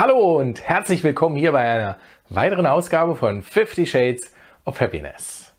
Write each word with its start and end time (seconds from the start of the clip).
Hallo 0.00 0.38
und 0.38 0.62
herzlich 0.62 1.04
willkommen 1.04 1.36
hier 1.36 1.52
bei 1.52 1.60
einer 1.60 1.98
weiteren 2.30 2.64
Ausgabe 2.64 3.16
von 3.16 3.42
50 3.42 3.90
Shades 3.90 4.32
of 4.64 4.80
Happiness. 4.80 5.52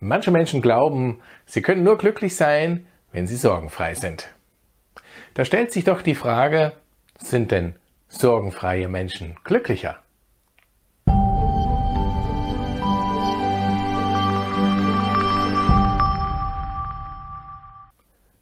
Manche 0.00 0.30
Menschen 0.30 0.62
glauben, 0.62 1.20
sie 1.44 1.60
können 1.60 1.82
nur 1.82 1.98
glücklich 1.98 2.36
sein, 2.36 2.86
wenn 3.12 3.26
sie 3.26 3.36
sorgenfrei 3.36 3.94
sind. 3.94 4.30
Da 5.34 5.44
stellt 5.44 5.72
sich 5.72 5.84
doch 5.84 6.00
die 6.00 6.14
Frage, 6.14 6.72
sind 7.18 7.50
denn 7.50 7.76
sorgenfreie 8.08 8.88
Menschen 8.88 9.36
glücklicher? 9.44 9.98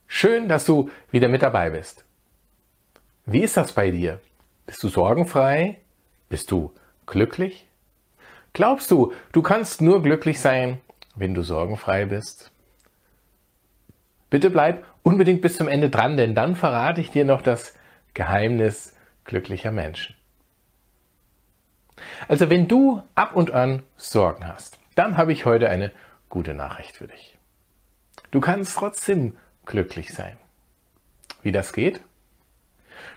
Schön, 0.06 0.48
dass 0.48 0.64
du 0.64 0.90
wieder 1.10 1.26
mit 1.26 1.42
dabei 1.42 1.70
bist. 1.70 2.04
Wie 3.26 3.40
ist 3.40 3.56
das 3.56 3.72
bei 3.72 3.90
dir? 3.90 4.20
Bist 4.66 4.82
du 4.82 4.88
sorgenfrei? 4.88 5.80
Bist 6.28 6.50
du 6.50 6.72
glücklich? 7.06 7.68
Glaubst 8.52 8.90
du, 8.90 9.12
du 9.32 9.42
kannst 9.42 9.80
nur 9.80 10.02
glücklich 10.02 10.40
sein, 10.40 10.80
wenn 11.16 11.34
du 11.34 11.42
sorgenfrei 11.42 12.06
bist? 12.06 12.50
Bitte 14.30 14.50
bleib 14.50 14.84
unbedingt 15.02 15.42
bis 15.42 15.56
zum 15.56 15.68
Ende 15.68 15.90
dran, 15.90 16.16
denn 16.16 16.34
dann 16.34 16.56
verrate 16.56 17.00
ich 17.00 17.10
dir 17.10 17.24
noch 17.24 17.42
das 17.42 17.74
Geheimnis 18.14 18.94
glücklicher 19.24 19.70
Menschen. 19.70 20.16
Also 22.28 22.50
wenn 22.50 22.68
du 22.68 23.02
ab 23.14 23.36
und 23.36 23.50
an 23.50 23.82
Sorgen 23.96 24.46
hast, 24.46 24.78
dann 24.94 25.16
habe 25.16 25.32
ich 25.32 25.44
heute 25.44 25.68
eine 25.68 25.92
gute 26.28 26.54
Nachricht 26.54 26.96
für 26.96 27.06
dich. 27.06 27.38
Du 28.30 28.40
kannst 28.40 28.76
trotzdem 28.76 29.36
glücklich 29.66 30.12
sein. 30.12 30.36
Wie 31.42 31.52
das 31.52 31.72
geht? 31.72 32.00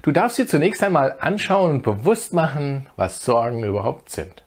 Du 0.07 0.13
darfst 0.13 0.37
dir 0.37 0.47
zunächst 0.47 0.81
einmal 0.85 1.17
anschauen 1.19 1.69
und 1.69 1.83
bewusst 1.83 2.31
machen, 2.31 2.87
was 2.95 3.25
Sorgen 3.25 3.65
überhaupt 3.65 4.09
sind. 4.09 4.45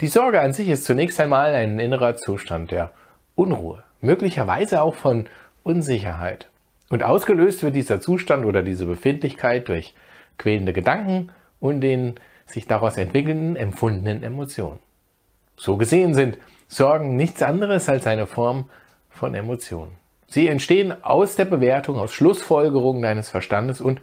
Die 0.00 0.08
Sorge 0.08 0.40
an 0.40 0.52
sich 0.52 0.68
ist 0.68 0.86
zunächst 0.86 1.20
einmal 1.20 1.54
ein 1.54 1.78
innerer 1.78 2.16
Zustand 2.16 2.72
der 2.72 2.90
Unruhe, 3.36 3.84
möglicherweise 4.00 4.82
auch 4.82 4.96
von 4.96 5.26
Unsicherheit. 5.62 6.48
Und 6.90 7.04
ausgelöst 7.04 7.62
wird 7.62 7.76
dieser 7.76 8.00
Zustand 8.00 8.44
oder 8.44 8.64
diese 8.64 8.86
Befindlichkeit 8.86 9.68
durch 9.68 9.94
quälende 10.36 10.72
Gedanken 10.72 11.30
und 11.60 11.80
den 11.80 12.16
sich 12.46 12.66
daraus 12.66 12.96
entwickelnden 12.96 13.54
empfundenen 13.54 14.24
Emotionen. 14.24 14.80
So 15.56 15.76
gesehen 15.76 16.12
sind 16.12 16.38
Sorgen 16.66 17.14
nichts 17.14 17.40
anderes 17.40 17.88
als 17.88 18.08
eine 18.08 18.26
Form 18.26 18.68
von 19.10 19.36
Emotionen. 19.36 19.92
Sie 20.26 20.48
entstehen 20.48 21.04
aus 21.04 21.36
der 21.36 21.44
Bewertung, 21.44 22.00
aus 22.00 22.12
Schlussfolgerungen 22.12 23.02
deines 23.02 23.30
Verstandes 23.30 23.80
und 23.80 24.00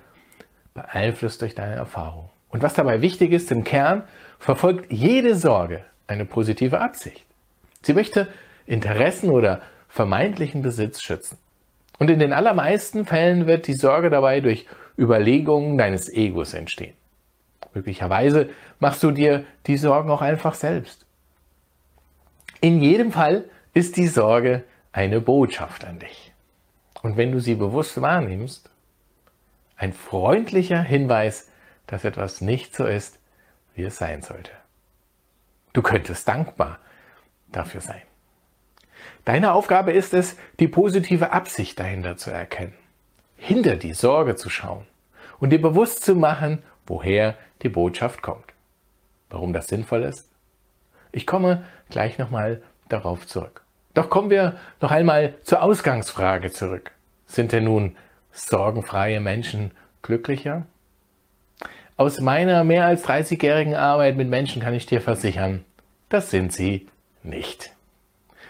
beeinflusst 0.83 1.41
durch 1.41 1.55
deine 1.55 1.75
Erfahrung. 1.75 2.29
Und 2.49 2.63
was 2.63 2.73
dabei 2.73 3.01
wichtig 3.01 3.31
ist, 3.31 3.51
im 3.51 3.63
Kern 3.63 4.03
verfolgt 4.39 4.91
jede 4.91 5.35
Sorge 5.35 5.83
eine 6.07 6.25
positive 6.25 6.79
Absicht. 6.79 7.25
Sie 7.81 7.93
möchte 7.93 8.27
Interessen 8.65 9.29
oder 9.29 9.61
vermeintlichen 9.87 10.61
Besitz 10.61 11.01
schützen. 11.01 11.37
Und 11.97 12.09
in 12.09 12.19
den 12.19 12.33
allermeisten 12.33 13.05
Fällen 13.05 13.45
wird 13.45 13.67
die 13.67 13.73
Sorge 13.73 14.09
dabei 14.09 14.39
durch 14.39 14.65
Überlegungen 14.97 15.77
deines 15.77 16.11
Egos 16.11 16.53
entstehen. 16.53 16.95
Möglicherweise 17.73 18.49
machst 18.79 19.03
du 19.03 19.11
dir 19.11 19.45
die 19.67 19.77
Sorgen 19.77 20.09
auch 20.09 20.21
einfach 20.21 20.53
selbst. 20.53 21.05
In 22.61 22.81
jedem 22.81 23.11
Fall 23.11 23.45
ist 23.73 23.97
die 23.97 24.07
Sorge 24.07 24.63
eine 24.91 25.21
Botschaft 25.21 25.85
an 25.85 25.99
dich. 25.99 26.33
Und 27.01 27.15
wenn 27.15 27.31
du 27.31 27.39
sie 27.39 27.55
bewusst 27.55 28.01
wahrnimmst, 28.01 28.69
ein 29.79 29.93
freundlicher 29.93 30.81
Hinweis, 30.81 31.49
dass 31.87 32.03
etwas 32.03 32.41
nicht 32.41 32.75
so 32.75 32.85
ist, 32.85 33.17
wie 33.73 33.83
es 33.83 33.97
sein 33.97 34.21
sollte. 34.21 34.51
Du 35.71 35.81
könntest 35.81 36.27
dankbar 36.27 36.79
dafür 37.47 37.79
sein. 37.79 38.01
Deine 39.23 39.53
Aufgabe 39.53 39.93
ist 39.93 40.13
es, 40.13 40.35
die 40.59 40.67
positive 40.67 41.31
Absicht 41.31 41.79
dahinter 41.79 42.17
zu 42.17 42.29
erkennen, 42.29 42.73
hinter 43.37 43.77
die 43.77 43.93
Sorge 43.93 44.35
zu 44.35 44.49
schauen 44.49 44.85
und 45.39 45.51
dir 45.51 45.61
bewusst 45.61 46.03
zu 46.03 46.13
machen, 46.13 46.61
woher 46.85 47.37
die 47.61 47.69
Botschaft 47.69 48.21
kommt. 48.21 48.53
Warum 49.29 49.53
das 49.53 49.67
sinnvoll 49.67 50.03
ist? 50.03 50.29
Ich 51.13 51.25
komme 51.25 51.63
gleich 51.89 52.17
nochmal 52.17 52.61
darauf 52.89 53.25
zurück. 53.25 53.63
Doch 53.93 54.09
kommen 54.09 54.29
wir 54.29 54.57
noch 54.81 54.91
einmal 54.91 55.35
zur 55.43 55.61
Ausgangsfrage 55.61 56.51
zurück. 56.51 56.91
Sind 57.27 57.53
denn 57.53 57.63
nun 57.63 57.95
sorgenfreie 58.31 59.19
Menschen 59.19 59.71
glücklicher? 60.01 60.65
Aus 61.97 62.21
meiner 62.21 62.63
mehr 62.63 62.85
als 62.85 63.03
30-jährigen 63.05 63.75
Arbeit 63.75 64.15
mit 64.15 64.29
Menschen 64.29 64.61
kann 64.61 64.73
ich 64.73 64.85
dir 64.85 65.01
versichern, 65.01 65.65
das 66.07 66.31
sind 66.31 66.53
sie 66.53 66.87
nicht. 67.23 67.71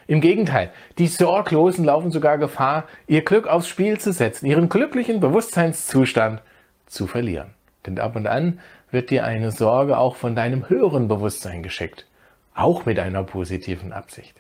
Im 0.06 0.22
Gegenteil, 0.22 0.72
die 0.98 1.08
Sorglosen 1.08 1.86
laufen 1.86 2.12
sogar 2.12 2.38
Gefahr, 2.38 2.86
ihr 3.08 3.24
Glück 3.24 3.48
aufs 3.48 3.68
Spiel 3.68 4.00
zu 4.00 4.12
setzen, 4.12 4.46
ihren 4.46 4.70
glücklichen 4.70 5.20
Bewusstseinszustand 5.20 6.42
zu 6.88 7.08
verlieren. 7.08 7.52
Denn 7.86 8.00
ab 8.00 8.16
und 8.16 8.28
an 8.28 8.60
wird 8.92 9.10
dir 9.10 9.24
eine 9.24 9.52
Sorge 9.52 9.98
auch 9.98 10.16
von 10.16 10.36
deinem 10.36 10.70
höheren 10.70 11.08
Bewusstsein 11.08 11.64
geschickt, 11.64 12.08
auch 12.56 12.86
mit 12.86 13.00
einer 13.00 13.24
positiven 13.24 13.94
Absicht, 13.94 14.36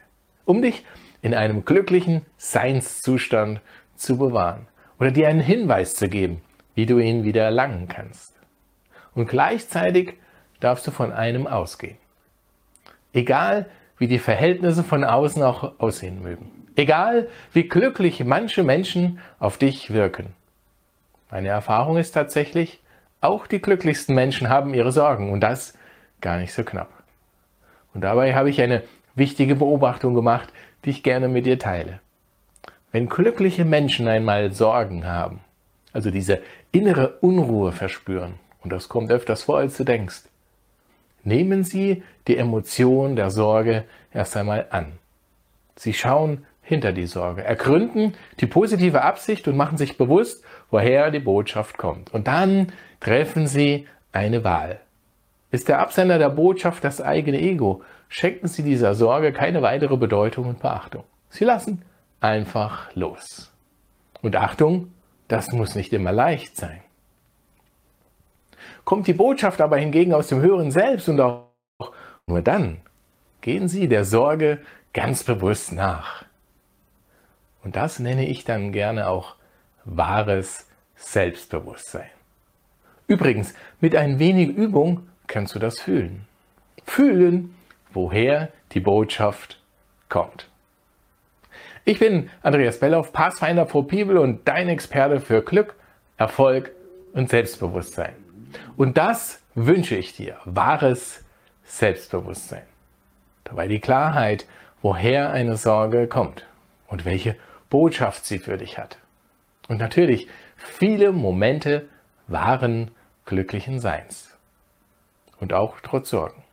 um 0.46 0.62
dich 0.62 0.84
in 1.22 1.34
einem 1.34 1.66
glücklichen 1.66 2.26
Seinszustand 2.38 3.62
zu 3.96 4.18
bewahren 4.18 4.68
oder 5.00 5.12
dir 5.12 5.28
einen 5.28 5.40
Hinweis 5.40 5.96
zu 5.96 6.10
geben, 6.10 6.42
wie 6.76 6.86
du 6.86 7.00
ihn 7.00 7.24
wieder 7.24 7.44
erlangen 7.44 7.88
kannst. 7.88 8.36
Und 9.16 9.28
gleichzeitig 9.28 10.14
darfst 10.60 10.86
du 10.88 10.92
von 10.92 11.12
einem 11.12 11.48
ausgehen. 11.48 11.98
Egal, 13.14 13.66
wie 13.98 14.08
die 14.08 14.20
Verhältnisse 14.20 14.84
von 14.84 15.04
außen 15.04 15.42
auch 15.44 15.80
aussehen 15.80 16.22
mögen. 16.22 16.68
Egal, 16.76 17.28
wie 17.52 17.68
glücklich 17.68 18.24
manche 18.24 18.64
Menschen 18.64 19.20
auf 19.40 19.58
dich 19.58 19.92
wirken. 19.92 20.34
Meine 21.32 21.50
Erfahrung 21.50 21.98
ist 21.98 22.12
tatsächlich, 22.12 22.82
auch 23.22 23.48
die 23.48 23.62
glücklichsten 23.62 24.16
Menschen 24.16 24.48
haben 24.48 24.74
ihre 24.74 24.92
Sorgen 24.92 25.32
und 25.32 25.42
das 25.42 25.74
gar 26.22 26.38
nicht 26.38 26.54
so 26.54 26.64
knapp. 26.64 26.90
Und 27.94 28.02
dabei 28.02 28.34
habe 28.34 28.50
ich 28.50 28.62
eine 28.62 28.84
wichtige 29.16 29.56
Beobachtung 29.56 30.14
gemacht, 30.14 30.54
die 30.86 30.92
ich 30.92 31.04
gerne 31.04 31.28
mit 31.28 31.46
dir 31.46 31.60
teile. 31.60 32.00
Wenn 32.92 33.08
glückliche 33.08 33.66
Menschen 33.66 34.08
einmal 34.08 34.52
Sorgen 34.52 35.06
haben, 35.06 35.42
also 35.94 36.10
diese 36.10 36.42
innere 36.72 37.20
Unruhe 37.22 37.72
verspüren, 37.72 38.36
und 38.64 38.72
das 38.72 38.90
kommt 38.90 39.12
öfters 39.12 39.44
vor, 39.44 39.60
als 39.60 39.78
du 39.78 39.84
denkst, 39.84 40.24
nehmen 41.24 41.64
sie 41.64 42.04
die 42.28 42.38
Emotion 42.38 43.16
der 43.16 43.30
Sorge 43.30 43.86
erst 44.12 44.36
einmal 44.36 44.68
an. 44.72 44.94
Sie 45.76 45.94
schauen 45.94 46.46
hinter 46.62 46.92
die 46.92 47.06
Sorge, 47.06 47.44
ergründen 47.44 48.14
die 48.40 48.48
positive 48.48 49.02
Absicht 49.04 49.48
und 49.48 49.56
machen 49.56 49.78
sich 49.78 49.98
bewusst, 49.98 50.44
woher 50.72 51.12
die 51.12 51.20
Botschaft 51.20 51.78
kommt. 51.78 52.14
Und 52.14 52.28
dann 52.28 52.72
treffen 53.00 53.48
sie 53.48 53.88
eine 54.12 54.44
Wahl. 54.44 54.80
Ist 55.52 55.68
der 55.68 55.80
Absender 55.80 56.20
der 56.20 56.30
Botschaft 56.30 56.84
das 56.84 57.02
eigene 57.02 57.40
Ego, 57.40 57.82
schenken 58.08 58.48
sie 58.48 58.64
dieser 58.64 58.94
Sorge 58.94 59.32
keine 59.32 59.62
weitere 59.62 59.98
Bedeutung 59.98 60.46
und 60.46 60.60
Beachtung. 60.60 61.04
Sie 61.30 61.46
lassen 61.46 61.84
einfach 62.20 62.94
los. 62.96 63.52
Und 64.22 64.36
Achtung, 64.36 64.92
das 65.28 65.52
muss 65.52 65.76
nicht 65.76 65.94
immer 65.94 66.12
leicht 66.12 66.58
sein. 66.58 66.82
Kommt 68.84 69.08
die 69.08 69.14
Botschaft 69.14 69.62
aber 69.62 69.78
hingegen 69.78 70.14
aus 70.14 70.28
dem 70.28 70.42
höheren 70.42 70.72
Selbst 70.72 71.08
und 71.10 71.22
auch 71.22 71.50
nur 72.28 72.42
dann 72.42 72.82
gehen 73.42 73.68
Sie 73.68 73.88
der 73.88 74.06
Sorge 74.06 74.60
ganz 74.94 75.24
bewusst 75.24 75.72
nach. 75.72 76.26
Und 77.64 77.76
das 77.76 78.00
nenne 78.00 78.26
ich 78.28 78.44
dann 78.44 78.72
gerne 78.72 79.08
auch 79.08 79.36
wahres 79.86 80.68
Selbstbewusstsein. 80.96 82.10
Übrigens, 83.08 83.54
mit 83.80 83.96
ein 83.96 84.20
wenig 84.20 84.50
Übung 84.50 85.08
kannst 85.28 85.56
du 85.56 85.60
das 85.60 85.80
fühlen. 85.80 86.28
Fühlen, 86.86 87.56
woher 87.92 88.50
die 88.72 88.80
Botschaft 88.80 89.62
kommt. 90.10 90.49
Ich 91.90 91.98
bin 91.98 92.30
Andreas 92.44 92.80
Bellauf, 92.80 93.12
Pathfinder 93.12 93.66
for 93.66 93.88
People 93.88 94.22
und 94.22 94.48
dein 94.48 94.70
Experte 94.70 95.20
für 95.20 95.42
Glück, 95.42 95.74
Erfolg 96.18 96.72
und 97.14 97.32
Selbstbewusstsein. 97.32 98.14
Und 98.78 99.00
das 99.00 99.42
wünsche 99.56 99.96
ich 99.96 100.16
dir, 100.16 100.38
wahres 100.46 101.26
Selbstbewusstsein. 101.64 102.62
Dabei 103.44 103.68
die 103.68 103.80
Klarheit, 103.80 104.46
woher 104.84 105.32
eine 105.32 105.58
Sorge 105.58 106.06
kommt 106.06 106.46
und 106.86 107.06
welche 107.06 107.36
Botschaft 107.72 108.24
sie 108.24 108.38
für 108.38 108.58
dich 108.58 108.78
hat. 108.78 109.00
Und 109.68 109.80
natürlich 109.80 110.28
viele 110.58 111.12
Momente 111.12 111.88
wahren 112.28 112.92
glücklichen 113.26 113.80
Seins. 113.80 114.38
Und 115.40 115.54
auch 115.54 115.78
trotz 115.82 116.12
Sorgen. 116.12 116.44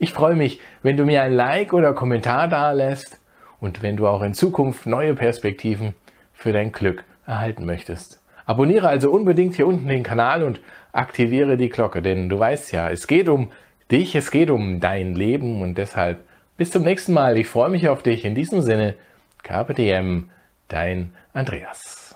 Ich 0.00 0.12
freue 0.12 0.34
mich, 0.34 0.60
wenn 0.82 0.96
du 0.96 1.04
mir 1.04 1.22
ein 1.22 1.34
Like 1.34 1.72
oder 1.72 1.94
Kommentar 1.94 2.48
da 2.48 2.72
lässt 2.72 3.20
und 3.64 3.82
wenn 3.82 3.96
du 3.96 4.06
auch 4.06 4.22
in 4.22 4.34
Zukunft 4.34 4.86
neue 4.86 5.14
Perspektiven 5.14 5.94
für 6.34 6.52
dein 6.52 6.70
Glück 6.70 7.04
erhalten 7.26 7.64
möchtest. 7.64 8.20
Abonniere 8.44 8.88
also 8.88 9.10
unbedingt 9.10 9.56
hier 9.56 9.66
unten 9.66 9.88
den 9.88 10.02
Kanal 10.02 10.42
und 10.42 10.60
aktiviere 10.92 11.56
die 11.56 11.70
Glocke, 11.70 12.02
denn 12.02 12.28
du 12.28 12.38
weißt 12.38 12.72
ja, 12.72 12.90
es 12.90 13.06
geht 13.06 13.28
um 13.28 13.50
dich, 13.90 14.14
es 14.14 14.30
geht 14.30 14.50
um 14.50 14.80
dein 14.80 15.14
Leben 15.14 15.62
und 15.62 15.78
deshalb 15.78 16.18
bis 16.58 16.70
zum 16.70 16.82
nächsten 16.82 17.14
Mal. 17.14 17.38
Ich 17.38 17.48
freue 17.48 17.70
mich 17.70 17.88
auf 17.88 18.02
dich. 18.02 18.26
In 18.26 18.34
diesem 18.34 18.60
Sinne, 18.60 18.94
KPDM, 19.42 20.28
dein 20.68 21.14
Andreas. 21.32 22.14